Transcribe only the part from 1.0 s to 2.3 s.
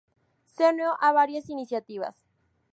varias iniciativas.